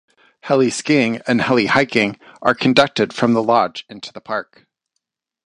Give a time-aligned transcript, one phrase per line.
[0.41, 4.65] Heli-skiing and heli-hiking are conducted from the lodge into the park.